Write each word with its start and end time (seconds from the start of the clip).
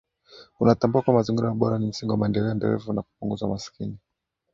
Unatambua 0.59 1.01
kuwa 1.01 1.15
mazingira 1.15 1.51
bora 1.53 1.79
ni 1.79 1.85
msingi 1.85 2.11
wa 2.11 2.17
maendeleo 2.17 2.51
endelevu 2.51 2.93
na 2.93 3.01
kupunguza 3.01 3.45
umaskini 3.45 3.97